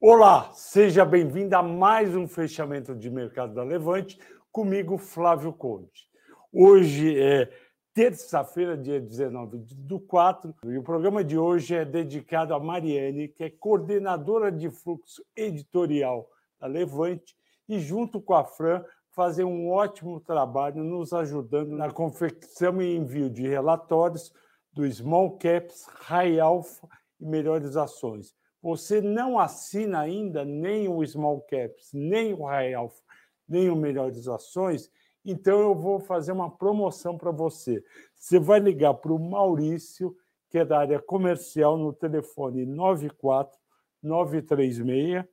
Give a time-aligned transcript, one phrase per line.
[0.00, 4.16] Olá, seja bem-vindo a mais um fechamento de mercado da Levante,
[4.52, 6.08] comigo, Flávio Conde.
[6.52, 7.50] Hoje é
[7.92, 13.42] terça-feira, dia 19 do 4, e o programa de hoje é dedicado a Mariane, que
[13.42, 16.30] é coordenadora de fluxo editorial
[16.60, 17.36] da Levante,
[17.68, 23.28] e junto com a Fran, fazer um ótimo trabalho nos ajudando na confecção e envio
[23.28, 24.32] de relatórios
[24.72, 26.86] do Small Caps, High Alpha
[27.20, 28.38] e Melhores Ações.
[28.62, 33.02] Você não assina ainda nem o Small Caps, nem o High Alpha,
[33.48, 34.90] nem o Melhores Ações,
[35.24, 37.84] então eu vou fazer uma promoção para você.
[38.16, 40.16] Você vai ligar para o Maurício,
[40.48, 43.58] que é da área comercial, no telefone 94
[44.02, 45.24] 936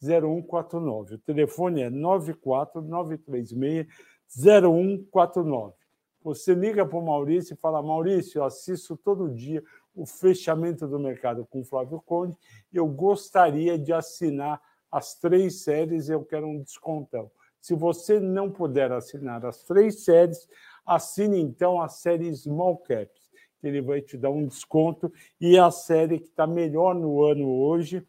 [0.00, 1.16] 0149.
[1.16, 3.86] O telefone é 94 936
[4.28, 5.74] 0149.
[6.22, 9.62] Você liga para o Maurício e fala: Maurício, eu assisto todo dia
[9.94, 12.36] o fechamento do mercado com Flávio Conde.
[12.72, 17.30] Eu gostaria de assinar as três séries, eu quero um descontão.
[17.60, 20.48] Se você não puder assinar as três séries,
[20.84, 25.12] assine então a série Small Caps, que ele vai te dar um desconto.
[25.40, 28.06] E a série que está melhor no ano hoje,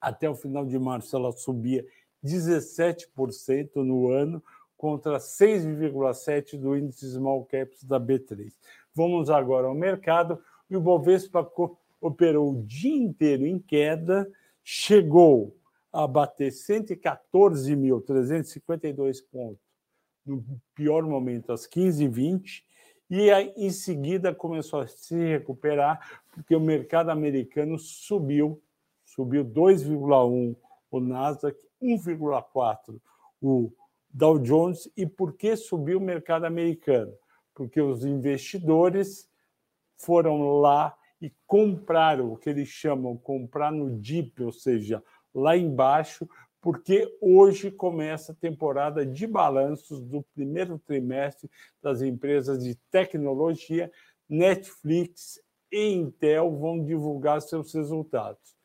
[0.00, 1.86] até o final de março, ela subia
[2.24, 4.42] 17% no ano,
[4.76, 8.50] contra 6,7% do índice Small Caps da B3.
[8.94, 10.42] Vamos agora ao mercado.
[10.70, 11.46] O Ibovespa
[12.00, 14.26] operou o dia inteiro em queda,
[14.62, 15.56] chegou
[15.92, 19.68] a bater 114.352 pontos
[20.24, 20.42] no
[20.74, 22.62] pior momento, às 15h20,
[23.10, 28.62] e aí, em seguida começou a se recuperar, porque o mercado americano subiu,
[29.04, 30.54] subiu 2,1
[30.92, 33.00] o Nasdaq, 1,4
[33.40, 33.72] o
[34.08, 34.90] Dow Jones.
[34.96, 37.12] E por que subiu o mercado americano?
[37.54, 39.29] Porque os investidores
[40.00, 45.02] foram lá e compraram o que eles chamam comprar no DIP, ou seja,
[45.34, 46.28] lá embaixo,
[46.60, 51.50] porque hoje começa a temporada de balanços do primeiro trimestre
[51.82, 53.90] das empresas de tecnologia.
[54.28, 55.40] Netflix
[55.72, 58.58] e Intel vão divulgar seus resultados.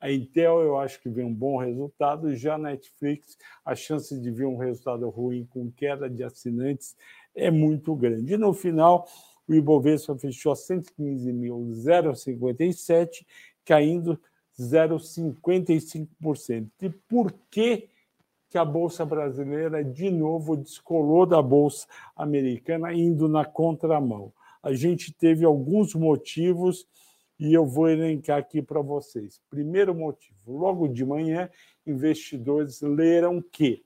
[0.00, 4.30] A Intel, eu acho que vem um bom resultado, já a Netflix, a chance de
[4.30, 6.96] vir um resultado ruim com queda de assinantes
[7.34, 8.34] é muito grande.
[8.34, 9.06] E no final,
[9.52, 13.26] o Ibovespa fechou a 115.057,
[13.64, 14.20] caindo
[14.58, 16.68] 0,55%.
[16.80, 17.88] E por que,
[18.50, 21.86] que a Bolsa Brasileira, de novo, descolou da Bolsa
[22.16, 24.32] Americana, indo na contramão?
[24.62, 26.86] A gente teve alguns motivos
[27.38, 29.40] e eu vou elencar aqui para vocês.
[29.50, 31.50] Primeiro motivo: logo de manhã,
[31.86, 33.84] investidores leram que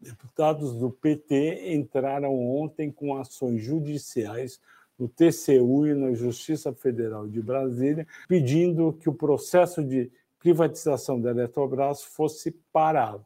[0.00, 4.60] deputados do PT entraram ontem com ações judiciais
[4.98, 11.30] no TCU e na Justiça Federal de Brasília, pedindo que o processo de privatização da
[11.30, 13.24] Eletrobras fosse parado.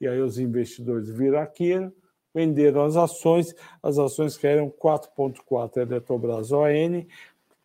[0.00, 1.92] E aí os investidores viram aquilo,
[2.34, 7.04] venderam as ações, as ações caíram 4,4 Eletrobras ON,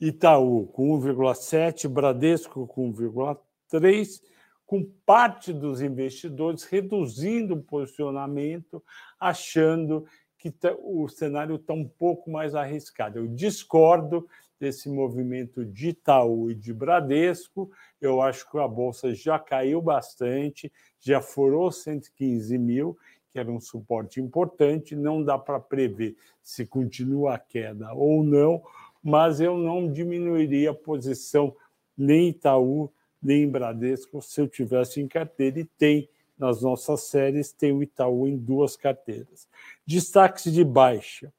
[0.00, 4.22] Itaú com 1,7, Bradesco com 1,3,
[4.64, 8.82] com parte dos investidores reduzindo o posicionamento,
[9.18, 10.06] achando
[10.38, 13.18] que tá, o cenário está um pouco mais arriscado.
[13.18, 17.70] Eu discordo desse movimento de Itaú e de Bradesco.
[18.00, 22.96] Eu acho que a bolsa já caiu bastante, já furou 115 mil,
[23.30, 24.96] que era um suporte importante.
[24.96, 28.62] Não dá para prever se continua a queda ou não,
[29.02, 31.54] mas eu não diminuiria a posição
[31.96, 32.90] nem Itaú
[33.22, 36.08] nem Bradesco se eu tivesse em carteira, e tem
[36.38, 39.48] nas nossas séries, tem o Itaú em duas carteiras.
[39.84, 41.32] Destaques de baixa.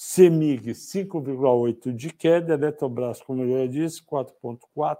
[0.00, 4.96] CEMIG, 5,8 de queda, Eletrobras, como eu já disse, 4,4.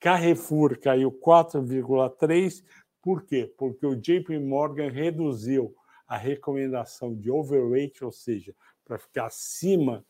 [0.00, 2.64] Carrefour caiu 4,3.
[3.02, 3.52] Por quê?
[3.58, 5.76] Porque o JP Morgan reduziu
[6.08, 10.02] a recomendação de overweight, ou seja, para ficar acima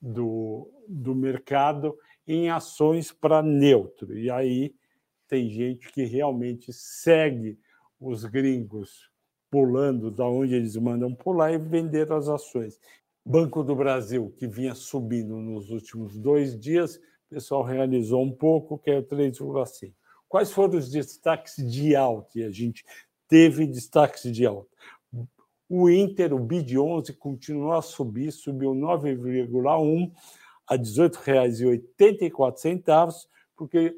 [0.00, 1.94] do, do mercado
[2.26, 4.16] em ações para neutro.
[4.16, 4.74] E aí
[5.26, 7.58] tem gente que realmente segue
[8.00, 9.10] os gringos
[9.50, 12.80] pulando da onde eles mandam pular e vender as ações.
[13.28, 18.78] Banco do Brasil, que vinha subindo nos últimos dois dias, o pessoal realizou um pouco,
[18.78, 19.92] que é o 3,5.
[20.26, 22.38] Quais foram os destaques de alta?
[22.38, 22.82] E a gente
[23.28, 24.74] teve destaques de alta.
[25.68, 30.10] O Inter, o BID 11, continuou a subir, subiu 9,1
[30.66, 33.12] a R$ 18,84,
[33.54, 33.94] porque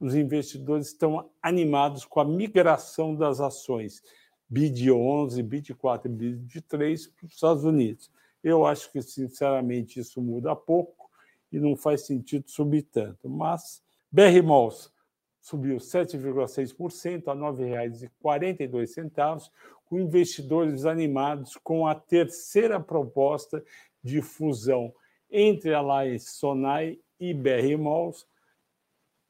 [0.00, 4.02] os investidores estão animados com a migração das ações
[4.48, 8.12] BID 11, BID 4 e BID 3 para os Estados Unidos.
[8.44, 11.10] Eu acho que, sinceramente, isso muda pouco
[11.50, 13.26] e não faz sentido subir tanto.
[13.26, 13.82] Mas
[14.12, 14.92] BR Malls
[15.40, 19.50] subiu 7,6% a R$ 9,42,
[19.86, 23.64] com investidores animados com a terceira proposta
[24.02, 24.94] de fusão
[25.30, 28.26] entre a Alliance Sonai e BR Malls.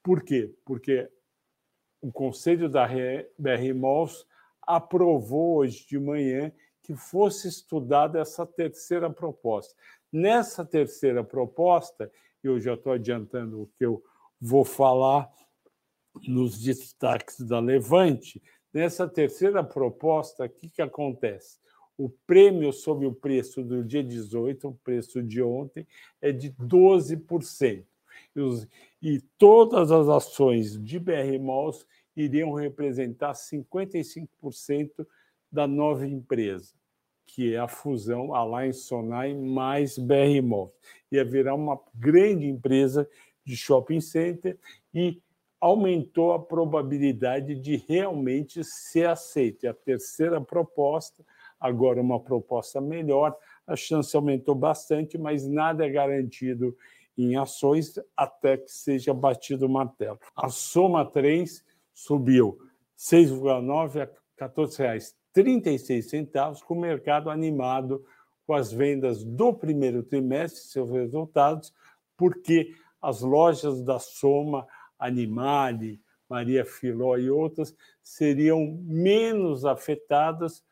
[0.03, 0.53] Por quê?
[0.65, 1.09] Porque
[2.01, 2.89] o conselho da
[3.39, 4.27] BR Malls
[4.61, 6.53] aprovou hoje de manhã
[6.85, 9.75] que fosse estudada essa terceira proposta.
[10.13, 14.05] Nessa terceira proposta, eu já estou adiantando o que eu
[14.39, 15.33] vou falar
[16.29, 18.41] nos destaques da Levante,
[18.73, 21.59] nessa terceira proposta, o que, que acontece?
[21.97, 25.87] O prêmio sobre o preço do dia 18, o preço de ontem,
[26.21, 27.85] é de 12%.
[28.37, 28.69] E, os,
[29.01, 35.07] e todas as ações de BR Malls iriam representar 55%
[35.55, 36.75] da nova empresa,
[37.25, 40.73] que é a fusão Alliance Sonai mais BR Malls.
[41.13, 43.09] Ia virar uma grande empresa
[43.45, 44.59] de shopping center
[44.93, 45.23] e
[45.61, 49.67] aumentou a probabilidade de realmente ser aceita.
[49.67, 51.25] E a terceira proposta,
[51.61, 56.77] agora uma proposta melhor, a chance aumentou bastante, mas nada é garantido
[57.17, 60.19] em ações até que seja batido o martelo.
[60.35, 61.65] A soma 3
[61.95, 62.59] subiu
[62.99, 64.99] 6,9 a R$
[65.35, 68.05] 14,36, com o mercado animado
[68.47, 71.73] com as vendas do primeiro trimestre, seus resultados,
[72.17, 74.67] porque as lojas da Soma
[74.99, 80.63] Animale, Maria Filó e outras seriam menos afetadas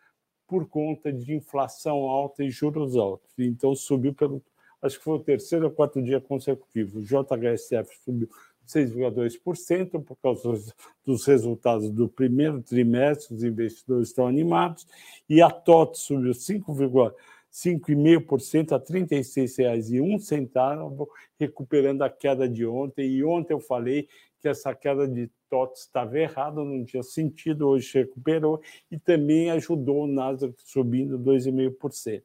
[0.46, 3.32] por conta de inflação alta e juros altos.
[3.38, 4.42] Então, subiu pelo.
[4.80, 6.98] Acho que foi o terceiro ou quarto dia consecutivo.
[6.98, 8.28] O JHSF subiu
[8.66, 10.74] 6,2% por causa
[11.04, 14.86] dos resultados do primeiro trimestre, os investidores estão animados,
[15.28, 17.12] e a TOT subiu 5,5%.
[17.52, 21.06] 5,5% a R$ 36,01,
[21.38, 23.10] recuperando a queda de ontem.
[23.10, 24.08] E ontem eu falei
[24.40, 30.04] que essa queda de TOTS estava errada, não tinha sentido, hoje recuperou e também ajudou
[30.04, 32.22] o Nasdaq subindo 2,5%.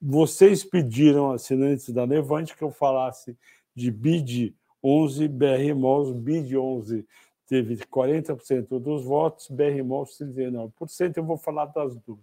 [0.00, 3.36] Vocês pediram, assinantes da Levante, que eu falasse
[3.74, 7.06] de BID 11, BR Malls, BID 11
[7.46, 11.16] teve 40% dos votos, BR Malls 39%.
[11.16, 12.20] Eu vou falar das duas.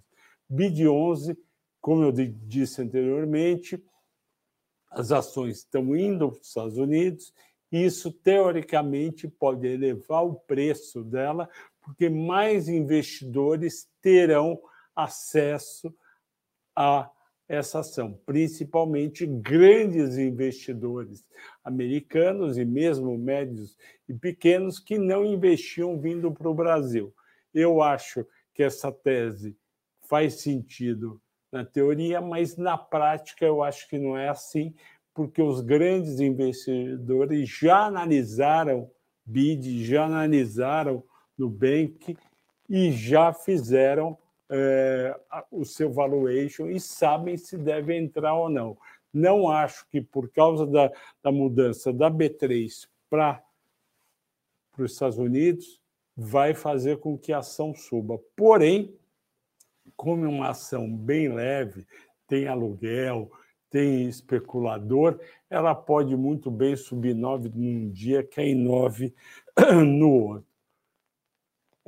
[0.49, 1.37] BID 11
[1.81, 3.83] como eu disse anteriormente,
[4.89, 7.33] as ações estão indo para os Estados Unidos
[7.71, 11.47] e isso, teoricamente, pode elevar o preço dela,
[11.81, 14.59] porque mais investidores terão
[14.95, 15.93] acesso
[16.75, 17.09] a
[17.49, 21.25] essa ação, principalmente grandes investidores
[21.63, 23.75] americanos e mesmo médios
[24.07, 27.11] e pequenos que não investiam vindo para o Brasil.
[27.51, 29.57] Eu acho que essa tese
[30.07, 31.19] faz sentido
[31.51, 34.75] na teoria, mas na prática eu acho que não é assim,
[35.11, 38.91] porque os grandes investidores já analisaram
[39.25, 41.03] BID, já analisaram
[41.35, 42.15] Nubank
[42.69, 44.15] e já fizeram
[44.49, 45.15] é,
[45.51, 48.77] o seu valuation e sabem se deve entrar ou não.
[49.13, 50.91] Não acho que por causa da,
[51.23, 53.43] da mudança da B3 para
[54.77, 55.79] os Estados Unidos
[56.15, 58.19] vai fazer com que a ação suba.
[58.35, 58.95] Porém,
[59.95, 61.85] como é uma ação bem leve,
[62.27, 63.31] tem aluguel,
[63.69, 69.13] tem especulador, ela pode muito bem subir 9 num dia, cair 9
[69.85, 70.48] no outro.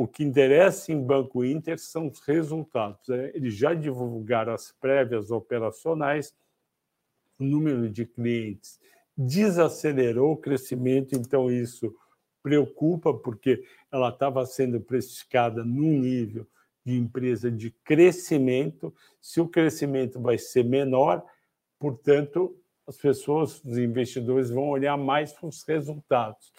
[0.02, 3.08] O que interessa em Banco Inter são os resultados.
[3.08, 3.30] Né?
[3.36, 6.34] Eles já divulgaram as prévias operacionais,
[7.38, 8.80] o número de clientes
[9.16, 11.96] desacelerou o crescimento, então isso
[12.42, 16.48] preocupa, porque ela estava sendo precificada num nível
[16.84, 18.92] de empresa de crescimento.
[19.22, 21.24] Se o crescimento vai ser menor,
[21.78, 26.52] portanto, as pessoas, os investidores vão olhar mais para os resultados.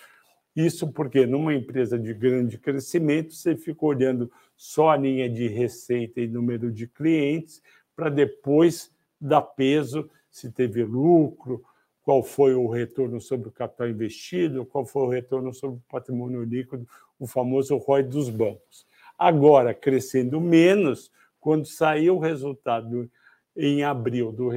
[0.54, 6.20] Isso porque numa empresa de grande crescimento, você fica olhando só a linha de receita
[6.20, 7.62] e número de clientes
[7.96, 8.90] para depois
[9.20, 11.62] dar peso se teve lucro,
[12.02, 16.42] qual foi o retorno sobre o capital investido, qual foi o retorno sobre o patrimônio
[16.42, 16.86] líquido,
[17.18, 18.86] o famoso ROI dos bancos.
[19.16, 23.10] Agora, crescendo menos, quando saiu o resultado
[23.56, 24.50] em abril do,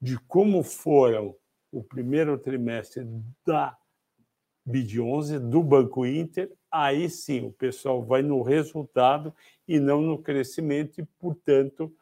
[0.00, 1.34] de como foram
[1.72, 3.06] o primeiro trimestre
[3.46, 3.76] da
[4.68, 9.34] BID11, do Banco Inter, aí sim o pessoal vai no resultado
[9.66, 11.92] e não no crescimento, e, portanto,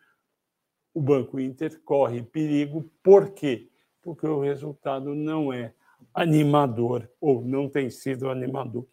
[0.93, 2.91] o Banco Inter corre perigo.
[3.03, 3.71] Por quê?
[4.03, 5.75] Porque o resultado não é
[6.13, 8.87] animador, ou não tem sido animador.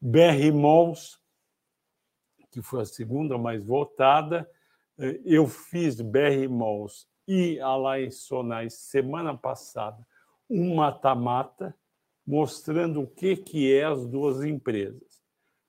[0.00, 1.18] BR Malls,
[2.50, 4.48] que foi a segunda mais votada,
[4.98, 10.06] eh, eu fiz BR Malls e Alliance Sonais semana passada
[10.48, 11.74] um mata-mata
[12.26, 15.22] mostrando o que, que é as duas empresas.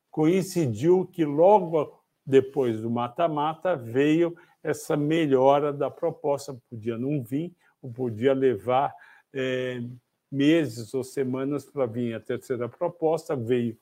[0.10, 6.58] Coincidiu que logo depois do mata-mata veio essa melhora da proposta.
[6.70, 8.94] Podia não vir, ou podia levar
[9.34, 9.82] é,
[10.32, 13.36] meses ou semanas para vir a terceira proposta.
[13.36, 13.78] Veio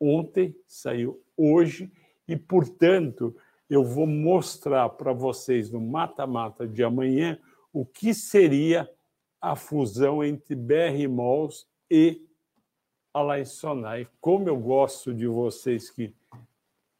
[0.00, 1.90] ontem, saiu hoje,
[2.28, 3.34] e, portanto,
[3.68, 7.38] eu vou mostrar para vocês no mata-mata de amanhã
[7.72, 8.88] o que seria
[9.40, 12.26] a fusão entre BR Malls e
[13.12, 14.08] Alliance Sonai.
[14.20, 16.14] Como eu gosto de vocês que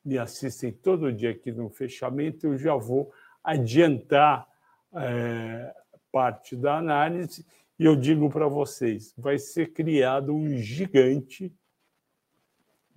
[0.05, 3.12] me assistem todo dia aqui no fechamento, eu já vou
[3.43, 4.49] adiantar
[4.95, 5.75] é,
[6.12, 7.45] parte da análise
[7.78, 11.52] e eu digo para vocês: vai ser criado um gigante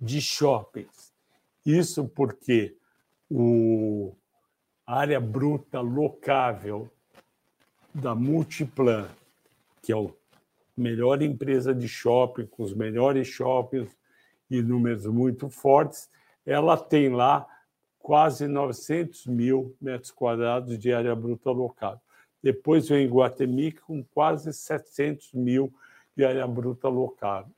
[0.00, 1.12] de shoppings.
[1.64, 2.74] Isso porque
[3.30, 4.14] o,
[4.86, 6.90] a área bruta locável
[7.94, 9.08] da Multiplan,
[9.82, 10.06] que é a
[10.76, 13.96] melhor empresa de shopping, com os melhores shoppings
[14.50, 16.08] e números muito fortes,
[16.44, 17.46] ela tem lá
[17.98, 22.00] quase 900 mil metros quadrados de área bruta locável.
[22.42, 25.72] Depois vem Guatemi com quase 700 mil
[26.16, 27.52] de área bruta locável.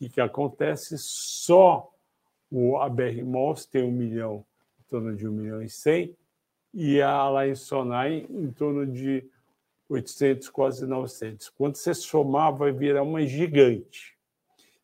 [0.00, 0.96] O que, acontece?
[0.98, 1.92] Só
[2.50, 4.44] o ABR Malls tem um milhão
[4.92, 6.14] torno de 1 milhão e 100,
[6.74, 9.24] e a lá em Sonai em torno de
[9.92, 11.48] 800, quase 900.
[11.50, 14.16] Quando você somar, vai virar uma gigante.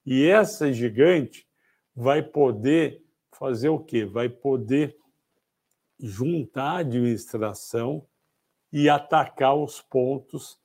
[0.04, 1.46] E essa gigante
[1.94, 4.04] vai poder fazer o quê?
[4.04, 4.96] Vai poder
[5.98, 8.06] juntar a administração
[8.72, 10.58] e atacar os pontos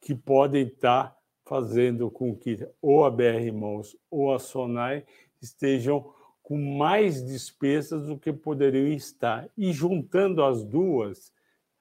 [0.00, 5.04] que podem estar fazendo com que ou a BR Mãos ou a Sonai
[5.40, 6.12] estejam
[6.42, 9.48] com mais despesas do que poderiam estar.
[9.56, 11.32] E juntando as duas,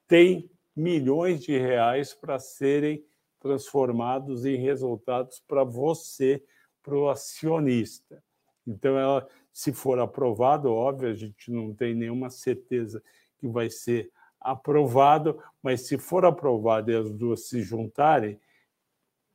[0.08, 3.04] tem milhões de reais para serem
[3.40, 6.44] transformados em resultados para você,
[6.84, 8.24] para o acionista.
[8.66, 13.04] Então, ela, se for aprovado, óbvio, a gente não tem nenhuma certeza
[13.40, 18.40] que vai ser aprovado, mas se for aprovado e as duas se juntarem,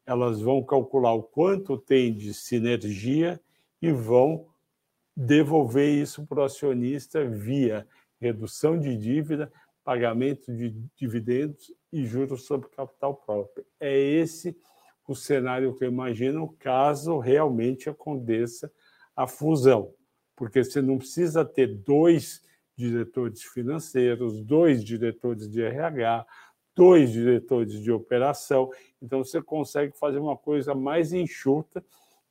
[0.05, 3.41] elas vão calcular o quanto tem de sinergia
[3.83, 4.47] e vão
[5.17, 7.87] devolver isso para o acionista via
[8.21, 9.53] redução de dívida,
[9.87, 13.65] pagamento de dividendos e juros sobre capital próprio.
[13.79, 14.59] É esse
[15.07, 18.69] o cenário que eu imagino caso realmente aconteça
[19.15, 19.95] a fusão,
[20.35, 22.43] porque você não precisa ter dois
[22.77, 26.27] diretores financeiros, dois diretores de RH,
[26.75, 28.69] dois diretores de operação,
[29.01, 31.83] então você consegue fazer uma coisa mais enxuta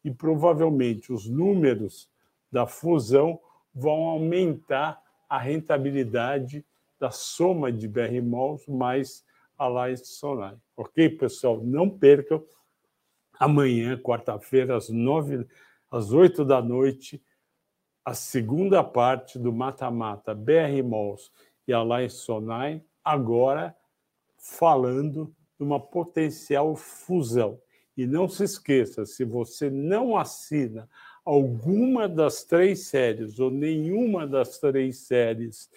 [0.03, 2.09] e provavelmente os números
[2.51, 3.39] da fusão
[3.73, 6.65] vão aumentar a rentabilidade
[7.05, 9.23] da soma de BR Malls mais
[9.55, 10.57] Alliance Solar.
[10.75, 11.61] Ok, pessoal?
[11.63, 12.43] Não percam
[13.39, 15.45] amanhã, quarta-feira, às nove,
[15.91, 17.21] às oito da noite,
[18.03, 21.31] a segunda parte do mata-mata BR Malls
[21.67, 23.75] e Alliance Sonai, agora
[24.39, 27.61] falando de uma potencial fusão.
[27.95, 30.89] E não se esqueça, se você não assina
[31.23, 35.69] alguma das três séries ou nenhuma das três séries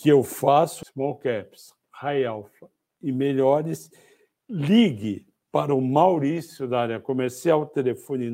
[0.00, 2.70] que eu faço, small caps, high alpha
[3.02, 3.90] e melhores,
[4.48, 8.30] ligue para o Maurício da área comercial, telefone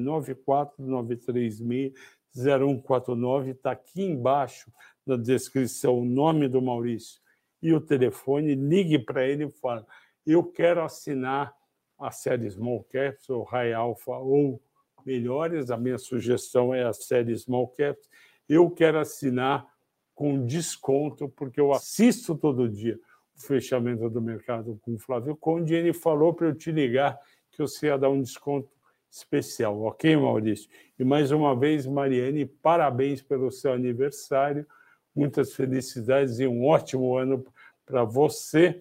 [2.37, 4.71] 949360149, está aqui embaixo
[5.06, 7.21] na descrição o nome do Maurício
[7.62, 9.87] e o telefone, ligue para ele e fala,
[10.26, 11.54] eu quero assinar
[11.99, 14.61] a série Small Caps ou High Alpha ou
[15.04, 15.71] melhores.
[15.71, 18.09] A minha sugestão é a série Small Caps.
[18.49, 19.66] Eu quero assinar
[20.14, 22.99] com desconto, porque eu assisto todo dia
[23.37, 27.18] o fechamento do mercado com o Flávio Conde e ele falou para eu te ligar
[27.50, 28.68] que você ia dar um desconto
[29.11, 30.68] especial, ok, Maurício?
[30.99, 34.66] E mais uma vez, Mariane, parabéns pelo seu aniversário,
[35.14, 37.44] muitas felicidades e um ótimo ano
[37.87, 38.80] para você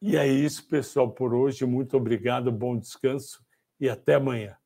[0.00, 1.66] E é isso, pessoal, por hoje.
[1.66, 3.44] Muito obrigado, bom descanso
[3.80, 4.56] e até amanhã.